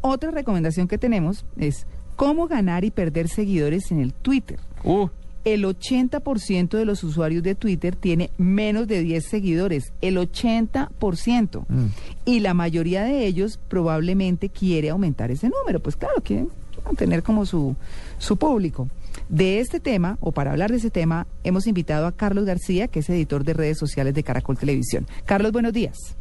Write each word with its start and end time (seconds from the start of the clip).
Otra 0.00 0.30
recomendación 0.30 0.88
que 0.88 0.98
tenemos 0.98 1.44
es 1.58 1.86
cómo 2.16 2.48
ganar 2.48 2.84
y 2.84 2.90
perder 2.90 3.28
seguidores 3.28 3.90
en 3.90 4.00
el 4.00 4.12
Twitter. 4.12 4.58
Uh, 4.84 5.08
El 5.44 5.64
80% 5.64 6.70
de 6.70 6.84
los 6.84 7.02
usuarios 7.04 7.42
de 7.42 7.54
Twitter 7.54 7.96
tiene 7.96 8.30
menos 8.38 8.86
de 8.86 9.00
10 9.00 9.24
seguidores, 9.24 9.92
el 10.02 10.16
80%. 10.18 11.64
Y 12.24 12.40
la 12.40 12.54
mayoría 12.54 13.04
de 13.04 13.26
ellos 13.26 13.58
probablemente 13.68 14.48
quiere 14.50 14.90
aumentar 14.90 15.30
ese 15.30 15.48
número, 15.48 15.80
pues 15.80 15.96
claro, 15.96 16.16
quieren 16.22 16.48
tener 16.96 17.22
como 17.22 17.46
su, 17.46 17.76
su 18.18 18.36
público. 18.36 18.88
De 19.28 19.60
este 19.60 19.80
tema, 19.80 20.18
o 20.20 20.32
para 20.32 20.50
hablar 20.50 20.70
de 20.70 20.78
ese 20.78 20.90
tema, 20.90 21.26
hemos 21.44 21.66
invitado 21.66 22.06
a 22.06 22.12
Carlos 22.12 22.44
García, 22.44 22.88
que 22.88 23.00
es 23.00 23.08
editor 23.08 23.44
de 23.44 23.54
redes 23.54 23.78
sociales 23.78 24.14
de 24.14 24.22
Caracol 24.22 24.58
Televisión. 24.58 25.06
Carlos, 25.24 25.52
buenos 25.52 25.72
días. 25.72 26.17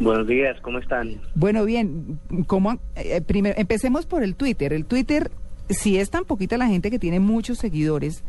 Buenos 0.00 0.28
días, 0.28 0.60
¿cómo 0.60 0.78
están? 0.78 1.20
Bueno, 1.34 1.64
bien, 1.64 2.20
¿cómo, 2.46 2.78
eh, 2.94 3.20
primero, 3.20 3.56
empecemos 3.58 4.06
por 4.06 4.22
el 4.22 4.36
Twitter. 4.36 4.72
El 4.72 4.84
Twitter, 4.84 5.30
si 5.68 5.98
es 5.98 6.10
tan 6.10 6.24
poquita 6.24 6.56
la 6.56 6.68
gente 6.68 6.90
que 6.90 7.00
tiene 7.00 7.18
muchos 7.18 7.58
seguidores, 7.58 8.22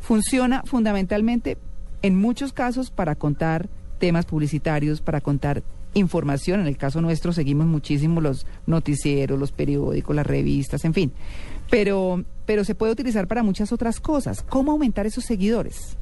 funciona 0.00 0.62
fundamentalmente 0.66 1.56
en 2.02 2.16
muchos 2.16 2.52
casos 2.52 2.90
para 2.90 3.14
contar 3.14 3.70
temas 3.98 4.26
publicitarios, 4.26 5.00
para 5.00 5.22
contar 5.22 5.62
información. 5.94 6.60
En 6.60 6.66
el 6.66 6.76
caso 6.76 7.00
nuestro 7.00 7.32
seguimos 7.32 7.66
muchísimo 7.66 8.20
los 8.20 8.46
noticieros, 8.66 9.38
los 9.38 9.52
periódicos, 9.52 10.14
las 10.14 10.26
revistas, 10.26 10.84
en 10.84 10.92
fin. 10.92 11.12
Pero, 11.70 12.22
pero 12.44 12.64
se 12.64 12.74
puede 12.74 12.92
utilizar 12.92 13.26
para 13.26 13.42
muchas 13.42 13.72
otras 13.72 13.98
cosas. 13.98 14.42
¿Cómo 14.42 14.72
aumentar 14.72 15.06
esos 15.06 15.24
seguidores? 15.24 15.96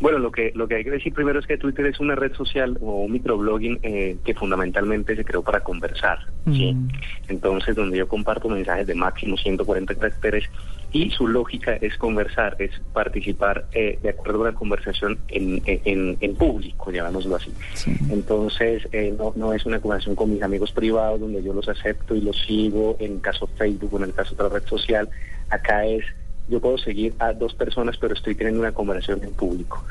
Bueno, 0.00 0.18
lo 0.18 0.30
que, 0.30 0.52
lo 0.54 0.68
que 0.68 0.76
hay 0.76 0.84
que 0.84 0.90
decir 0.90 1.12
primero 1.12 1.38
es 1.38 1.46
que 1.46 1.58
Twitter 1.58 1.86
es 1.86 2.00
una 2.00 2.14
red 2.14 2.34
social 2.34 2.78
o 2.80 3.04
un 3.04 3.12
microblogging 3.12 3.80
eh, 3.82 4.16
que 4.24 4.34
fundamentalmente 4.34 5.16
se 5.16 5.24
creó 5.24 5.42
para 5.42 5.60
conversar. 5.60 6.18
¿sí? 6.46 6.74
Mm. 6.74 6.88
Entonces, 7.28 7.76
donde 7.76 7.98
yo 7.98 8.08
comparto 8.08 8.48
mensajes 8.48 8.86
de 8.86 8.94
máximo 8.94 9.36
140 9.36 9.94
caracteres 9.94 10.44
y 10.92 11.10
su 11.10 11.28
lógica 11.28 11.76
es 11.76 11.96
conversar, 11.98 12.56
es 12.58 12.70
participar 12.92 13.66
eh, 13.72 13.98
de 14.02 14.08
acuerdo 14.08 14.38
a 14.38 14.48
una 14.48 14.54
conversación 14.54 15.18
en, 15.28 15.62
en, 15.66 16.16
en 16.20 16.34
público, 16.34 16.90
llamémoslo 16.90 17.36
así. 17.36 17.52
Sí. 17.74 17.94
Entonces, 18.10 18.88
eh, 18.92 19.14
no, 19.16 19.32
no 19.36 19.52
es 19.52 19.66
una 19.66 19.80
conversación 19.80 20.16
con 20.16 20.32
mis 20.32 20.42
amigos 20.42 20.72
privados 20.72 21.20
donde 21.20 21.42
yo 21.42 21.52
los 21.52 21.68
acepto 21.68 22.14
y 22.14 22.22
los 22.22 22.38
sigo, 22.46 22.96
en 23.00 23.12
el 23.12 23.20
caso 23.20 23.46
Facebook 23.58 23.92
o 23.94 23.96
en 23.98 24.04
el 24.04 24.14
caso 24.14 24.34
de 24.34 24.42
otra 24.42 24.58
red 24.58 24.66
social. 24.66 25.08
Acá 25.50 25.84
es, 25.84 26.04
yo 26.48 26.60
puedo 26.60 26.78
seguir 26.78 27.14
a 27.18 27.32
dos 27.32 27.54
personas, 27.54 27.96
pero 27.98 28.14
estoy 28.14 28.34
teniendo 28.34 28.60
una 28.60 28.72
conversación 28.72 29.22
en 29.22 29.34
público, 29.34 29.84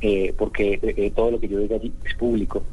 eh, 0.00 0.34
porque 0.36 0.74
eh, 0.82 0.94
eh, 0.96 1.12
todo 1.14 1.30
lo 1.32 1.40
que 1.40 1.48
yo 1.48 1.58
diga 1.60 1.76
allí 1.76 1.92
es 2.04 2.14
público. 2.14 2.64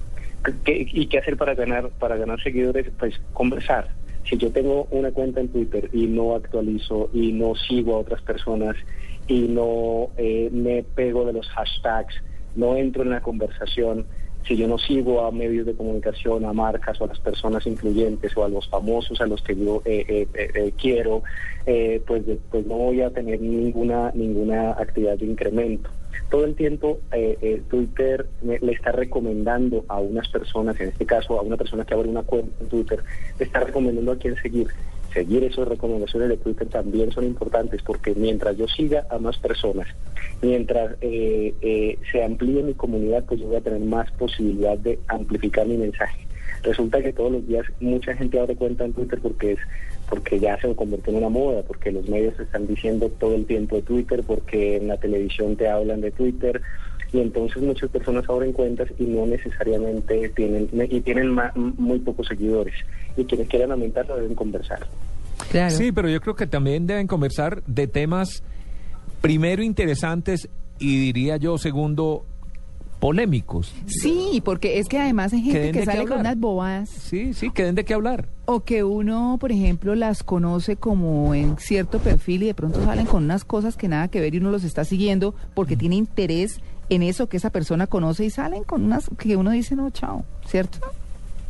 ¿Qué- 0.64 0.88
¿Y 0.92 1.08
qué 1.08 1.18
hacer 1.20 1.38
para 1.38 1.56
ganar, 1.56 1.90
para 2.00 2.16
ganar 2.18 2.42
seguidores? 2.42 2.88
Pues 2.98 3.16
conversar. 3.34 3.90
Si 4.30 4.38
yo 4.38 4.52
tengo 4.52 4.88
una 4.92 5.12
cuenta 5.12 5.40
en 5.40 5.50
Twitter 5.50 5.90
y 5.94 6.08
no 6.08 6.36
actualizo 6.36 7.10
y 7.14 7.32
no 7.32 7.56
sigo 7.56 7.96
a 7.96 8.00
otras 8.00 8.22
personas 8.22 8.76
y 9.28 9.42
no 9.48 10.10
eh, 10.18 10.50
me 10.52 10.84
pego 10.84 11.26
de 11.26 11.34
los 11.34 11.48
hashtags, 11.50 12.14
no 12.56 12.76
entro 12.76 13.04
en 13.04 13.12
la 13.12 13.22
conversación, 13.22 14.08
si 14.46 14.56
yo 14.56 14.68
no 14.68 14.78
sigo 14.78 15.26
a 15.26 15.32
medios 15.32 15.66
de 15.66 15.74
comunicación, 15.76 16.46
a 16.46 16.54
marcas 16.54 17.00
o 17.02 17.06
a 17.06 17.08
las 17.08 17.20
personas 17.20 17.66
influyentes 17.68 18.36
o 18.38 18.46
a 18.46 18.50
los 18.50 18.68
famosos 18.70 19.20
a 19.20 19.28
los 19.28 19.42
que 19.42 19.56
yo 19.56 19.82
eh, 19.86 20.06
eh, 20.08 20.28
eh, 20.34 20.50
eh, 20.56 20.74
quiero, 20.80 21.24
eh, 21.66 22.02
pues, 22.08 22.24
pues 22.50 22.66
no 22.66 22.76
voy 22.76 23.02
a 23.02 23.10
tener 23.10 23.42
ninguna 23.42 24.12
ninguna 24.16 24.72
actividad 24.72 25.18
de 25.18 25.26
incremento. 25.26 25.90
Todo 26.30 26.46
el 26.46 26.56
tiempo 26.56 27.00
eh, 27.12 27.62
Twitter 27.70 28.28
me- 28.42 28.60
le 28.60 28.72
está 28.72 28.92
recomendando 28.92 29.86
a 29.88 30.00
unas 30.00 30.28
personas, 30.30 30.80
en 30.80 30.90
este 30.90 31.06
caso 31.06 31.38
a 31.38 31.42
una 31.42 31.58
persona 31.58 31.86
que 31.86 31.94
abre 31.94 32.10
una 32.10 32.24
cuenta 32.24 32.52
en 32.62 32.70
Twitter, 32.70 33.00
le 33.38 33.46
está 33.46 33.60
recomendando 33.60 34.14
a 34.14 34.18
quién 34.18 34.36
seguir. 34.42 34.68
Seguir 35.18 35.44
esas 35.46 35.68
recomendaciones 35.68 36.30
de 36.30 36.38
Twitter 36.38 36.68
también 36.68 37.12
son 37.12 37.24
importantes 37.24 37.82
porque 37.82 38.14
mientras 38.14 38.56
yo 38.56 38.68
siga 38.68 39.08
a 39.10 39.18
más 39.18 39.36
personas, 39.40 39.88
mientras 40.44 40.96
eh, 41.02 41.56
eh, 41.60 41.98
se 42.12 42.24
amplíe 42.24 42.62
mi 42.62 42.76
comunidad, 42.76 43.24
pues 43.26 43.40
yo 43.40 43.48
voy 43.48 43.56
a 43.56 43.62
tener 43.62 43.80
más 43.80 44.12
posibilidad 44.12 44.78
de 44.78 45.00
amplificar 45.08 45.66
mi 45.66 45.76
mensaje. 45.76 46.28
Resulta 46.62 47.02
que 47.02 47.14
todos 47.14 47.32
los 47.32 47.48
días 47.48 47.66
mucha 47.80 48.14
gente 48.16 48.40
abre 48.40 48.56
cuenta 48.56 48.86
en 48.86 48.94
Twitter 48.94 49.20
porque 49.20 49.54
es 49.54 49.60
porque 50.08 50.40
ya 50.40 50.62
se 50.62 50.76
convirtió 50.76 51.12
en 51.12 51.18
una 51.18 51.30
moda, 51.30 51.64
porque 51.64 51.92
los 51.92 52.08
medios 52.08 52.40
están 52.40 52.68
diciendo 52.68 53.10
todo 53.20 53.34
el 53.34 53.48
tiempo 53.48 53.78
de 53.78 53.82
Twitter, 53.82 54.24
porque 54.26 54.78
en 54.78 54.88
la 54.88 54.98
televisión 54.98 55.56
te 55.56 55.68
hablan 55.68 56.02
de 56.02 56.12
Twitter 56.12 56.62
y 57.14 57.20
entonces 57.20 57.62
muchas 57.64 57.90
personas 57.90 58.30
abren 58.30 58.52
cuentas 58.54 58.90
y 59.00 59.04
no 59.06 59.26
necesariamente 59.26 60.30
tienen 60.30 60.70
y 60.90 61.02
tienen 61.02 61.30
ma- 61.30 61.52
muy 61.56 62.00
pocos 62.00 62.28
seguidores 62.28 62.74
y 63.16 63.24
quienes 63.26 63.48
quieran 63.48 63.72
aumentarlo 63.72 64.16
deben 64.18 64.36
conversar. 64.36 64.86
Claro. 65.50 65.76
sí, 65.76 65.92
pero 65.92 66.10
yo 66.10 66.20
creo 66.20 66.36
que 66.36 66.48
también 66.48 66.88
deben 66.88 67.08
conversar 67.08 67.64
de 67.66 67.88
temas, 67.88 68.44
primero, 69.22 69.62
interesantes 69.64 70.50
y 70.80 70.98
diría 70.98 71.38
yo, 71.38 71.58
segundo, 71.58 72.26
polémicos. 73.00 73.74
Sí, 73.86 74.42
porque 74.44 74.80
es 74.80 74.88
que 74.88 74.98
además 74.98 75.32
hay 75.34 75.42
gente 75.44 75.72
que 75.72 75.86
sale 75.86 76.06
con 76.06 76.20
unas 76.20 76.38
bobadas 76.38 76.90
Sí, 76.90 77.34
sí, 77.36 77.52
que 77.52 77.64
den 77.64 77.76
de 77.76 77.86
qué 77.86 77.94
hablar. 77.94 78.28
o 78.46 78.62
que 78.62 78.84
uno, 78.84 79.38
por 79.40 79.52
ejemplo, 79.52 79.94
las 79.94 80.24
conoce 80.24 80.76
como 80.78 81.36
en 81.36 81.58
cierto 81.60 82.00
perfil 82.00 82.44
y 82.44 82.48
de 82.48 82.54
pronto 82.56 82.84
salen 82.84 83.06
con 83.06 83.24
unas 83.24 83.46
cosas 83.46 83.78
que 83.78 83.88
nada 83.88 84.08
que 84.08 84.20
ver 84.20 84.34
y 84.34 84.40
uno 84.40 84.50
los 84.52 84.64
está 84.64 84.84
siguiendo 84.84 85.36
porque 85.54 85.76
Mm. 85.76 85.80
tiene 85.80 85.96
interés 85.96 86.60
en 86.90 87.04
eso 87.04 87.28
que 87.28 87.38
esa 87.38 87.50
persona 87.50 87.88
conoce 87.88 88.26
y 88.26 88.30
salen 88.30 88.64
con 88.64 88.84
unas 88.84 89.10
que 89.18 89.36
uno 89.36 89.52
dice, 89.52 89.76
no, 89.76 89.90
chao, 89.90 90.24
¿cierto? 90.48 90.80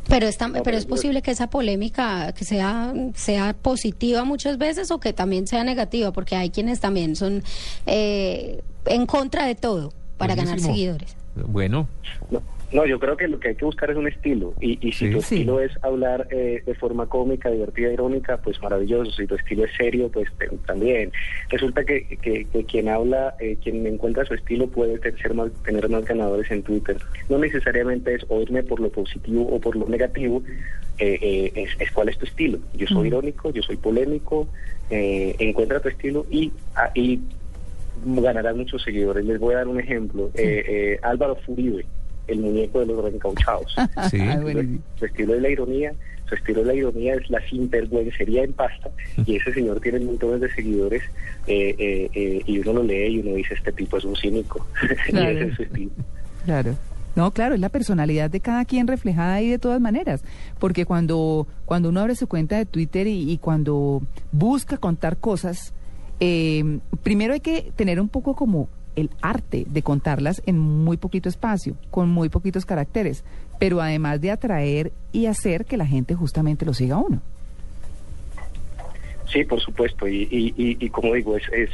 Pero, 0.08 0.28
está, 0.28 0.48
No, 0.48 0.64
pero 0.64 0.78
es 0.78 0.86
posible 0.86 1.22
que 1.22 1.32
esa 1.32 1.50
polémica 1.50 2.32
que 2.32 2.46
sea, 2.46 2.94
sea 3.14 3.54
positiva 3.54 4.24
muchas 4.24 4.58
veces 4.58 4.90
o 4.92 5.00
que 5.00 5.12
también 5.14 5.48
sea 5.48 5.64
negativa, 5.64 6.12
porque 6.12 6.36
hay 6.36 6.50
quienes 6.50 6.80
también 6.80 7.16
son 7.16 7.44
eh, 7.86 8.62
en 8.86 9.06
contra 9.06 9.46
de 9.46 9.56
todo 9.56 9.92
para 10.18 10.36
ganar 10.36 10.60
seguidores. 10.60 11.16
Bueno, 11.36 11.88
No, 12.32 12.42
no, 12.74 12.86
yo 12.86 13.00
creo 13.00 13.16
que 13.16 13.28
lo 13.28 13.40
que 13.40 13.50
hay 13.50 13.56
que 13.56 13.64
buscar 13.66 13.90
es 13.92 13.98
un 13.98 14.08
estilo. 14.08 14.54
Y, 14.60 14.78
y 14.86 14.92
si 14.92 15.08
Sí. 15.08 15.12
tu 15.14 15.22
Sí. 15.22 15.36
estilo 15.36 15.62
es 15.62 15.72
hablar 15.84 16.28
eh, 16.32 16.62
de 16.66 16.76
forma 16.76 17.06
cómica, 17.08 17.50
divertida, 17.50 17.92
irónica, 17.94 18.38
pues 18.38 18.62
maravilloso. 18.62 19.12
Si 19.12 19.26
tu 19.26 19.36
estilo 19.36 19.64
es 19.66 19.72
serio, 19.78 20.10
pues 20.12 20.28
te- 20.38 20.50
también. 20.66 21.12
Resulta 21.50 21.86
que, 21.86 22.06
que- 22.22 22.46
que 22.46 22.64
quien 22.66 22.90
habla, 22.90 23.36
eh, 23.40 23.58
quien 23.64 23.86
encuentra 23.88 24.26
su 24.26 24.34
estilo 24.34 24.68
puede 24.68 25.00
te- 25.00 25.16
ser 25.18 25.34
más, 25.34 25.50
tener 25.64 25.88
más 25.90 26.04
ganadores 26.06 26.52
en 26.52 26.64
Twitter. 26.64 26.98
No 27.30 27.38
necesariamente 27.38 28.16
es 28.16 28.26
oírme 28.28 28.64
por 28.64 28.80
lo 28.80 28.90
positivo 28.90 29.44
o 29.48 29.60
por 29.62 29.76
lo 29.78 29.88
negativo, 29.88 30.44
eh, 31.00 31.18
eh, 31.22 31.52
es, 31.56 31.70
es 31.80 31.92
cuál 31.92 32.10
es 32.10 32.18
tu 32.18 32.26
estilo. 32.26 32.58
Yo 32.74 32.88
soy 32.88 33.08
irónico, 33.08 33.52
yo 33.52 33.62
soy 33.64 33.78
polémico, 33.78 34.48
eh, 34.90 35.36
encuentra 35.40 35.80
tu 35.80 35.90
estilo 35.90 36.26
y, 36.30 36.52
ah, 36.76 36.92
y 36.96 37.20
ganarás 38.06 38.56
muchos 38.56 38.84
seguidores. 38.84 39.26
Les 39.26 39.40
voy 39.40 39.54
a 39.54 39.58
dar 39.58 39.68
un 39.68 39.80
ejemplo. 39.80 40.30
Eh, 40.36 40.64
eh, 40.68 41.00
Álvaro 41.02 41.36
Furibe, 41.36 41.86
el 42.28 42.40
muñeco 42.40 42.80
de 42.80 42.86
los 42.88 43.04
reencauchados. 43.04 43.76
sí. 44.12 44.18
Buenísimo. 44.42 44.80
Su 45.00 45.06
estilo 45.06 45.36
es 45.36 45.42
la 45.42 45.50
ironía, 45.50 45.94
su 46.28 46.36
estilo 46.36 46.60
de 46.62 46.66
la 46.68 46.74
ironía 46.74 47.16
es 47.16 47.30
la 47.30 47.40
sinvergüencería 47.50 48.44
en 48.44 48.54
pasta 48.54 48.90
y 49.26 49.36
ese 49.38 49.54
señor 49.54 49.80
tiene 49.80 50.00
montones 50.02 50.42
de 50.42 50.52
seguidores 50.54 51.02
eh, 51.48 51.76
eh, 51.80 52.10
eh, 52.14 52.42
y 52.46 52.60
uno 52.60 52.74
lo 52.74 52.84
lee 52.84 53.08
y 53.16 53.20
uno 53.20 53.36
dice 53.36 53.54
este 53.54 53.72
tipo 53.72 53.98
es 53.98 54.04
un 54.06 54.16
cínico 54.16 54.66
y 55.08 55.12
Claro. 55.12 55.30
ese 55.40 55.48
es 55.50 55.56
su 55.56 55.64
estilo. 55.64 55.92
Claro. 56.46 56.76
No, 57.16 57.32
claro, 57.32 57.56
es 57.56 57.62
la 57.62 57.70
personalidad 57.70 58.30
de 58.30 58.42
cada 58.42 58.64
quien 58.66 58.86
reflejada 58.86 59.34
ahí 59.36 59.50
de 59.50 59.58
todas 59.58 59.82
maneras. 59.82 60.24
Porque 60.60 60.86
cuando, 60.86 61.48
cuando 61.66 61.90
uno 61.90 62.02
abre 62.02 62.14
su 62.14 62.28
cuenta 62.28 62.58
de 62.58 62.68
Twitter 62.68 63.08
y, 63.08 63.32
y 63.32 63.40
cuando 63.40 64.04
busca 64.32 64.78
contar 64.78 65.18
cosas, 65.18 65.74
eh, 66.20 66.78
primero 67.02 67.34
hay 67.34 67.40
que 67.40 67.72
tener 67.76 68.00
un 68.00 68.08
poco 68.10 68.36
como 68.36 68.70
el 68.98 69.10
arte 69.22 69.66
de 69.70 69.82
contarlas 69.82 70.42
en 70.46 70.60
muy 70.60 70.98
poquito 70.98 71.30
espacio, 71.30 71.76
con 71.92 72.10
muy 72.10 72.28
poquitos 72.28 72.66
caracteres, 72.66 73.24
pero 73.60 73.82
además 73.82 74.20
de 74.20 74.32
atraer 74.32 74.92
y 75.14 75.28
hacer 75.28 75.64
que 75.66 75.78
la 75.78 75.86
gente 75.86 76.16
justamente 76.16 76.66
lo 76.66 76.74
siga 76.74 76.98
uno. 76.98 77.22
Sí, 79.32 79.44
por 79.46 79.62
supuesto 79.62 80.08
y 80.08 80.90
como 80.92 81.14
digo 81.14 81.38
es, 81.38 81.44
es 81.54 81.70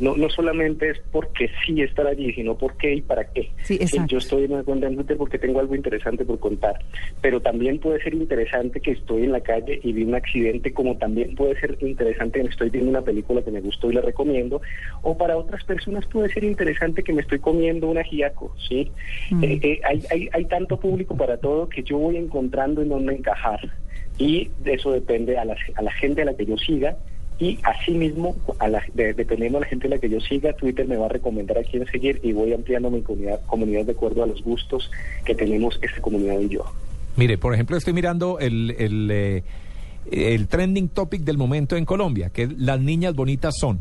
No, 0.00 0.16
no 0.16 0.28
solamente 0.28 0.90
es 0.90 0.98
porque 1.10 1.50
sí 1.64 1.80
estar 1.82 2.06
allí, 2.06 2.32
sino 2.32 2.56
por 2.56 2.76
qué 2.76 2.94
y 2.94 3.02
para 3.02 3.24
qué. 3.32 3.50
Sí, 3.62 3.74
Eh, 3.74 3.78
exacto. 3.82 4.06
Yo 4.08 4.18
estoy 4.18 4.44
en 4.44 4.52
una 4.52 4.62
cuenta 4.62 4.86
en 4.86 4.96
Twitter 4.96 5.16
porque 5.16 5.38
tengo 5.38 5.60
algo 5.60 5.74
interesante 5.74 6.24
por 6.24 6.38
contar, 6.38 6.78
pero 7.20 7.40
también 7.40 7.78
puede 7.78 8.02
ser 8.02 8.14
interesante 8.14 8.80
que 8.80 8.92
estoy 8.92 9.24
en 9.24 9.32
la 9.32 9.40
calle 9.40 9.80
y 9.82 9.92
vi 9.92 10.04
un 10.04 10.14
accidente, 10.14 10.72
como 10.72 10.96
también 10.96 11.34
puede 11.34 11.58
ser 11.60 11.76
interesante 11.80 12.40
que 12.40 12.48
estoy 12.48 12.70
viendo 12.70 12.90
una 12.90 13.02
película 13.02 13.42
que 13.42 13.50
me 13.50 13.60
gustó 13.60 13.90
y 13.90 13.94
la 13.94 14.00
recomiendo, 14.00 14.60
o 15.02 15.16
para 15.16 15.36
otras 15.36 15.64
personas 15.64 16.06
puede 16.06 16.28
ser 16.28 16.44
interesante 16.44 17.02
que 17.02 17.12
me 17.12 17.22
estoy 17.22 17.38
comiendo 17.38 17.88
un 17.88 17.98
ajiaco, 17.98 18.54
¿sí? 18.68 18.90
Mm. 19.30 19.44
Eh, 19.44 19.60
eh, 19.62 19.80
hay, 19.84 20.02
hay, 20.10 20.28
hay 20.32 20.44
tanto 20.46 20.78
público 20.78 21.16
para 21.16 21.36
todo 21.38 21.68
que 21.68 21.82
yo 21.82 21.98
voy 21.98 22.16
encontrando 22.16 22.82
en 22.82 22.88
dónde 22.88 23.14
encajar 23.14 23.60
y 24.18 24.50
de 24.62 24.74
eso 24.74 24.92
depende 24.92 25.36
a 25.38 25.44
la, 25.44 25.56
a 25.74 25.82
la 25.82 25.92
gente 25.92 26.22
a 26.22 26.24
la 26.24 26.34
que 26.34 26.46
yo 26.46 26.56
siga 26.56 26.96
y 27.38 27.58
asimismo, 27.62 28.34
a 28.58 28.68
la, 28.68 28.82
de- 28.94 29.12
dependiendo 29.14 29.58
de 29.58 29.64
la 29.64 29.68
gente 29.68 29.86
a 29.86 29.90
la 29.90 29.98
que 29.98 30.08
yo 30.08 30.20
siga, 30.20 30.52
Twitter 30.54 30.86
me 30.88 30.96
va 30.96 31.06
a 31.06 31.08
recomendar 31.10 31.58
a 31.58 31.62
quién 31.62 31.84
seguir 31.86 32.18
y 32.22 32.32
voy 32.32 32.52
ampliando 32.52 32.90
mi 32.90 33.02
comunidad, 33.02 33.40
comunidad 33.46 33.84
de 33.84 33.92
acuerdo 33.92 34.22
a 34.22 34.26
los 34.26 34.42
gustos 34.42 34.90
que 35.24 35.34
tenemos 35.34 35.78
esta 35.82 36.00
comunidad 36.00 36.38
y 36.40 36.48
yo. 36.48 36.64
Mire, 37.16 37.38
por 37.38 37.52
ejemplo, 37.54 37.76
estoy 37.76 37.92
mirando 37.92 38.38
el, 38.38 38.74
el, 38.78 39.10
eh, 39.10 39.42
el 40.10 40.48
trending 40.48 40.88
topic 40.88 41.22
del 41.22 41.38
momento 41.38 41.76
en 41.76 41.84
Colombia, 41.84 42.30
que 42.30 42.44
es 42.44 42.58
las 42.58 42.80
niñas 42.80 43.14
bonitas 43.14 43.54
son, 43.58 43.80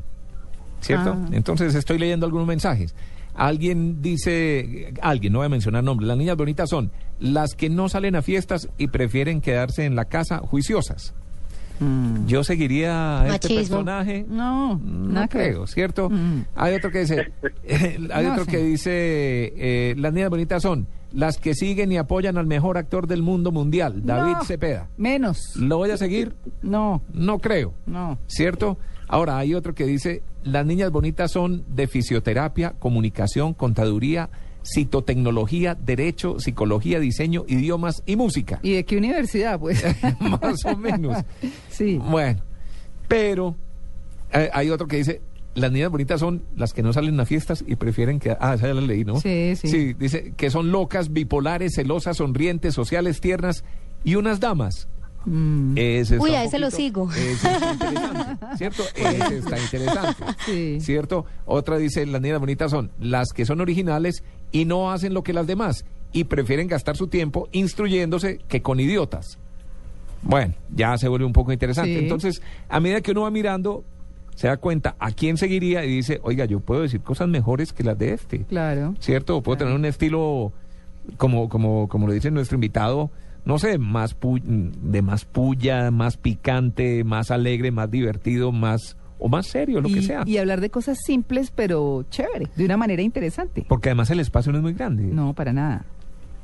¿cierto? 0.82 1.16
Ah. 1.18 1.30
Entonces 1.32 1.76
estoy 1.76 1.98
leyendo 1.98 2.26
algunos 2.26 2.48
mensajes. 2.48 2.96
Alguien 3.34 4.02
dice, 4.02 4.94
alguien, 5.02 5.34
no 5.34 5.40
voy 5.40 5.48
a 5.48 5.50
mencionar 5.50 5.84
nombres, 5.84 6.08
las 6.08 6.18
niñas 6.18 6.38
bonitas 6.38 6.70
son 6.70 6.92
las 7.20 7.54
que 7.56 7.70
no 7.70 7.90
salen 7.90 8.16
a 8.16 8.22
fiestas 8.22 8.70
y 8.78 8.88
prefieren 8.88 9.42
quedarse 9.42 9.84
en 9.86 9.96
la 9.96 10.06
casa 10.06 10.40
juiciosas. 10.40 11.14
Mm. 11.80 12.26
Yo 12.26 12.44
seguiría 12.44 13.22
a 13.22 13.36
este 13.36 13.50
personaje. 13.56 14.26
No, 14.30 14.78
No 14.84 15.14
nada 15.14 15.28
que 15.28 15.38
ver. 15.38 15.52
creo, 15.52 15.68
¿cierto? 15.68 16.10
Mm. 16.10 16.46
Hay 16.56 16.74
otro 16.76 16.92
que 16.92 17.00
dice, 17.00 17.32
hay 18.14 18.26
No 18.26 18.32
otro 18.34 18.46
sé. 18.46 18.52
que 18.52 18.58
dice, 18.64 18.92
eh, 19.92 19.96
las 19.98 20.14
niñas 20.14 20.30
bonitas 20.30 20.62
son 20.62 20.88
las 21.12 21.38
que 21.38 21.54
siguen 21.54 21.92
y 21.92 21.98
apoyan 21.98 22.38
al 22.38 22.46
mejor 22.48 22.78
actor 22.78 23.08
del 23.08 23.22
mundo 23.24 23.52
mundial, 23.52 24.06
David 24.06 24.34
No, 24.34 24.44
Cepeda. 24.44 24.88
Menos. 24.98 25.56
¿Lo 25.56 25.78
voy 25.78 25.92
a 25.92 25.98
seguir? 25.98 26.36
No, 26.62 27.02
No 27.14 27.40
creo, 27.40 27.74
no. 27.86 28.18
¿cierto? 28.28 28.78
Ahora 29.08 29.38
hay 29.38 29.54
otro 29.54 29.74
que 29.76 29.86
dice, 29.86 30.24
las 30.44 30.66
niñas 30.66 30.92
bonitas 30.92 31.32
son 31.32 31.64
de 31.74 31.88
fisioterapia, 31.88 32.72
comunicación, 32.80 33.54
contaduría, 33.54 34.30
citotecnología, 34.66 35.76
derecho, 35.76 36.40
psicología, 36.40 37.00
diseño, 37.00 37.46
idiomas 37.48 38.04
y 38.06 38.16
música. 38.16 38.60
¿Y 38.64 38.74
de 38.74 38.86
qué 38.86 38.98
universidad, 38.98 39.60
pues? 39.60 39.84
Más 40.20 40.66
o 40.66 40.76
menos. 40.76 41.24
Sí. 41.70 41.98
Bueno, 41.98 42.42
pero 43.10 43.56
eh, 44.32 44.50
hay 44.54 44.70
otro 44.70 44.88
que 44.88 44.96
dice, 44.96 45.22
las 45.56 45.72
niñas 45.72 45.90
bonitas 45.92 46.20
son 46.20 46.44
las 46.56 46.74
que 46.74 46.84
no 46.84 46.94
salen 46.94 47.20
a 47.20 47.26
fiestas 47.26 47.64
y 47.68 47.76
prefieren 47.76 48.20
que... 48.20 48.32
Ah, 48.40 48.54
esa 48.56 48.68
ya 48.68 48.74
la 48.74 48.82
leí, 48.82 49.04
¿no? 49.04 49.20
Sí, 49.20 49.56
sí. 49.56 49.68
Sí, 49.68 49.94
dice 49.94 50.34
que 50.38 50.50
son 50.50 50.72
locas, 50.72 51.12
bipolares, 51.12 51.74
celosas, 51.76 52.18
sonrientes, 52.18 52.74
sociales, 52.74 53.20
tiernas 53.20 53.66
y 54.04 54.16
unas 54.16 54.40
damas. 54.40 54.88
Mm. 55.26 55.74
Ese 55.76 56.20
Uy, 56.20 56.32
a 56.32 56.44
ese 56.44 56.60
lo 56.60 56.70
sigo. 56.70 57.10
ese 57.12 57.32
está 57.52 57.74
interesante, 57.74 58.46
¿cierto? 58.58 58.84
Ese 58.96 59.38
está 59.40 59.60
interesante. 59.60 60.24
Sí. 60.46 60.78
¿Cierto? 60.82 61.26
Otra 61.46 61.78
dice, 61.78 62.06
las 62.06 62.22
niñas 62.22 62.40
bonitas 62.40 62.70
son 62.70 62.92
las 63.00 63.30
que 63.34 63.46
son 63.46 63.60
originales 63.60 64.24
y 64.56 64.64
no 64.66 64.92
hacen 64.92 65.14
lo 65.14 65.22
que 65.22 65.34
las 65.34 65.48
demás 65.48 65.84
y 66.14 66.24
prefieren 66.24 66.68
gastar 66.70 66.96
su 66.96 67.08
tiempo 67.08 67.50
instruyéndose 67.52 68.38
que 68.48 68.62
con 68.62 68.80
idiotas. 68.80 69.38
Bueno, 70.22 70.54
ya 70.74 70.98
se 70.98 71.10
vuelve 71.10 71.26
un 71.26 71.34
poco 71.34 71.52
interesante. 71.52 71.94
Sí. 71.94 72.00
Entonces, 72.00 72.42
a 72.70 72.80
medida 72.80 73.02
que 73.02 73.12
uno 73.12 73.24
va 73.24 73.32
mirando, 73.32 73.84
se 74.36 74.48
da 74.48 74.56
cuenta 74.58 74.96
a 74.98 75.12
quién 75.12 75.36
seguiría 75.38 75.84
y 75.84 75.90
dice, 75.90 76.20
oiga, 76.24 76.46
yo 76.46 76.62
puedo 76.62 76.82
decir 76.84 77.02
cosas 77.02 77.28
mejores 77.28 77.74
que 77.74 77.84
las 77.84 77.98
de 78.00 78.14
este. 78.14 78.40
Claro. 78.46 78.96
¿cierto? 79.00 79.36
O 79.38 79.44
puedo 79.44 79.58
Claro. 79.58 79.72
tener 79.72 79.80
un 79.80 79.86
estilo, 79.86 80.54
como, 81.18 81.50
como, 81.50 81.88
como 81.90 82.08
lo 82.08 82.14
dice 82.14 82.32
nuestro 82.32 82.56
invitado, 82.56 83.12
no 83.44 83.60
sé, 83.60 83.78
más 83.78 84.18
pu- 84.18 84.42
de 84.42 85.02
más 85.02 85.26
puya, 85.26 85.92
más 85.92 86.16
picante, 86.18 87.04
más 87.04 87.30
alegre, 87.30 87.72
más 87.72 87.92
divertido, 87.92 88.52
más 88.54 88.96
o 89.20 89.28
más 89.30 89.48
serio, 89.48 89.82
lo 89.82 89.90
y, 89.90 89.94
que 89.96 90.02
sea. 90.02 90.24
y 90.26 90.38
hablar 90.38 90.62
de 90.62 90.70
cosas 90.70 90.98
simples, 91.06 91.52
pero 91.52 92.06
chévere, 92.10 92.48
de 92.56 92.66
una 92.66 92.78
manera 92.78 93.02
interesante. 93.02 93.66
Porque 93.68 93.90
además 93.90 94.10
el 94.12 94.20
espacio 94.20 94.52
no 94.52 94.58
es 94.60 94.64
muy 94.64 94.74
grande. 94.74 95.04
No, 95.04 95.34
para 95.34 95.54
nada. 95.54 95.86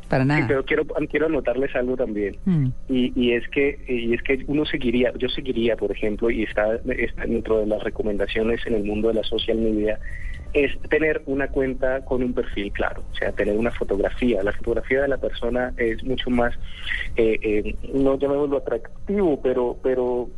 Para 0.09 0.23
Sí, 0.23 0.27
nada. 0.27 0.45
pero 0.47 0.65
quiero, 0.65 0.85
quiero 1.09 1.27
anotarles 1.27 1.73
algo 1.73 1.95
también. 1.95 2.35
Mm. 2.44 2.68
Y, 2.89 3.13
y 3.15 3.31
es 3.31 3.47
que 3.47 3.79
y 3.88 4.13
es 4.13 4.21
que 4.23 4.44
uno 4.47 4.65
seguiría, 4.65 5.13
yo 5.18 5.29
seguiría, 5.29 5.77
por 5.77 5.89
ejemplo, 5.91 6.29
y 6.29 6.44
está, 6.44 6.75
está 6.75 7.25
dentro 7.25 7.59
de 7.59 7.68
las 7.68 7.81
recomendaciones 7.81 8.59
en 8.68 8.75
el 8.75 8.83
mundo 8.83 9.07
de 9.07 9.13
la 9.13 9.24
social 9.24 9.57
media, 9.57 10.00
es 10.53 10.77
tener 10.89 11.21
una 11.27 11.47
cuenta 11.47 12.03
con 12.03 12.21
un 12.24 12.33
perfil 12.33 12.74
claro, 12.74 13.03
o 13.09 13.15
sea, 13.15 13.31
tener 13.31 13.57
una 13.57 13.71
fotografía. 13.71 14.44
La 14.44 14.51
fotografía 14.51 15.03
de 15.03 15.07
la 15.07 15.17
persona 15.17 15.71
es 15.77 16.03
mucho 16.03 16.29
más, 16.29 16.53
eh, 17.15 17.39
eh, 17.41 17.75
no 17.94 18.19
llamémoslo 18.19 18.57
atractivo, 18.57 19.39
pero, 19.41 19.77
pero 19.81 20.29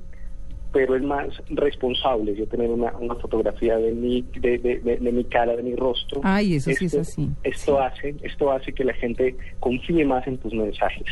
pero 0.73 0.95
es 0.95 1.03
más 1.03 1.27
responsable 1.49 2.35
yo 2.35 2.47
tener 2.47 2.69
una, 2.69 2.91
una 2.97 3.15
fotografía 3.15 3.77
de 3.77 3.91
mi 3.93 4.23
de, 4.39 4.57
de- 4.57 4.79
de- 4.79 4.97
de 4.97 5.11
mi 5.11 5.23
cara 5.23 5.55
de 5.55 5.63
mi 5.63 5.75
rostro. 5.75 6.19
Ay, 6.23 6.55
eso 6.55 6.71
sí 6.71 6.85
es 6.85 6.93
Esto- 6.95 6.99
así. 7.01 7.29
esto 7.43 7.79
hace 7.79 8.15
esto 8.23 8.51
hace 8.51 8.73
que 8.73 8.83
la 8.83 8.93
gente 8.93 9.35
confíe 9.59 10.03
más 10.03 10.25
en 10.27 10.37
tus 10.39 10.53
mensajes. 10.53 11.05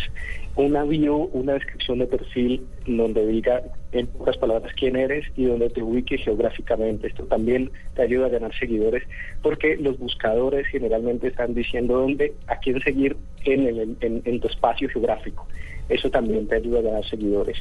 Una 0.56 0.84
bio 0.84 1.16
una 1.16 1.54
descripción 1.54 2.00
de 2.00 2.08
perfil 2.08 2.66
donde 2.88 3.26
diga 3.28 3.62
en 3.92 4.08
pocas 4.08 4.38
palabras 4.38 4.74
quién 4.76 4.96
eres 4.96 5.26
y 5.38 5.46
donde 5.46 5.70
te 5.70 5.84
ubique 5.84 6.18
geográficamente. 6.18 7.08
Esto 7.08 7.24
también 7.26 7.70
te 7.96 8.02
ayuda 8.02 8.26
a 8.26 8.30
ganar 8.30 8.54
seguidores 8.58 9.04
porque 9.44 9.78
los 9.78 9.98
buscadores 10.00 10.66
generalmente 10.68 11.28
están 11.28 11.54
diciendo 11.54 12.00
dónde 12.00 12.34
a 12.48 12.58
quién 12.58 12.82
seguir 12.82 13.16
en, 13.46 13.68
el- 13.68 13.98
en- 14.02 14.22
en 14.26 14.40
tu 14.40 14.48
espacio 14.48 14.90
geográfico. 14.90 15.48
Eso 15.90 16.10
también 16.10 16.48
te 16.48 16.56
ayuda 16.56 16.80
a 16.80 16.84
ganar 16.84 17.06
seguidores. 17.06 17.58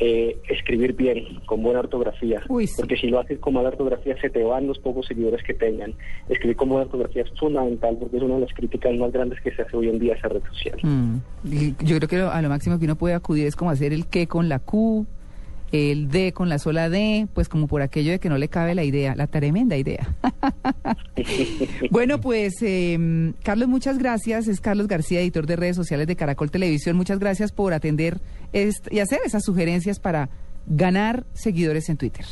Eh, 0.00 0.36
escribir 0.48 0.94
bien, 0.94 1.38
con 1.46 1.62
buena 1.62 1.78
ortografía, 1.78 2.42
Uy, 2.48 2.66
sí. 2.66 2.74
porque 2.76 2.96
si 2.96 3.06
lo 3.06 3.20
haces 3.20 3.38
con 3.38 3.54
mala 3.54 3.68
ortografía 3.68 4.20
se 4.20 4.28
te 4.28 4.42
van 4.42 4.66
los 4.66 4.78
pocos 4.80 5.06
seguidores 5.06 5.40
que 5.44 5.54
tengan. 5.54 5.94
Escribir 6.28 6.56
con 6.56 6.68
buena 6.68 6.84
ortografía 6.86 7.22
es 7.22 7.30
fundamental 7.38 7.96
porque 8.00 8.16
es 8.16 8.22
una 8.24 8.34
de 8.34 8.40
las 8.40 8.52
críticas 8.52 8.92
más 8.96 9.12
grandes 9.12 9.40
que 9.40 9.54
se 9.54 9.62
hace 9.62 9.76
hoy 9.76 9.88
en 9.90 10.00
día 10.00 10.14
a 10.14 10.16
esa 10.16 10.28
red 10.28 10.42
social. 10.52 10.78
Mm. 10.82 11.16
Yo 11.84 11.96
creo 11.98 12.08
que 12.08 12.18
lo- 12.18 12.30
a 12.32 12.42
lo 12.42 12.48
máximo 12.48 12.78
que 12.80 12.86
uno 12.86 12.96
puede 12.96 13.14
acudir 13.14 13.46
es 13.46 13.54
como 13.54 13.70
hacer 13.70 13.92
el 13.92 14.06
que 14.06 14.26
con 14.26 14.48
la 14.48 14.58
Q, 14.58 15.06
el 15.74 16.08
D 16.08 16.32
con 16.32 16.48
la 16.48 16.58
sola 16.58 16.88
D, 16.88 17.26
pues 17.34 17.48
como 17.48 17.66
por 17.66 17.82
aquello 17.82 18.12
de 18.12 18.20
que 18.20 18.28
no 18.28 18.38
le 18.38 18.48
cabe 18.48 18.74
la 18.74 18.84
idea, 18.84 19.16
la 19.16 19.26
tremenda 19.26 19.76
idea. 19.76 20.14
bueno, 21.90 22.20
pues 22.20 22.54
eh, 22.62 23.32
Carlos, 23.42 23.68
muchas 23.68 23.98
gracias. 23.98 24.46
Es 24.46 24.60
Carlos 24.60 24.86
García, 24.86 25.20
editor 25.20 25.46
de 25.46 25.56
redes 25.56 25.76
sociales 25.76 26.06
de 26.06 26.14
Caracol 26.16 26.50
Televisión. 26.50 26.96
Muchas 26.96 27.18
gracias 27.18 27.50
por 27.50 27.72
atender 27.72 28.20
y 28.52 28.98
hacer 29.00 29.20
esas 29.24 29.44
sugerencias 29.44 29.98
para 29.98 30.28
ganar 30.66 31.26
seguidores 31.34 31.88
en 31.88 31.96
Twitter. 31.96 32.24